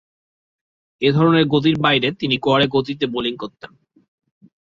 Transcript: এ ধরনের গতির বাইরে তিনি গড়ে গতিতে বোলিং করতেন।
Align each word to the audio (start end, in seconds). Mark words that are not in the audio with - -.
এ 1.01 1.09
ধরনের 1.11 1.45
গতির 1.45 1.77
বাইরে 1.79 2.07
তিনি 2.11 2.35
গড়ে 2.41 2.65
গতিতে 2.67 3.05
বোলিং 3.07 3.33
করতেন। 3.37 3.71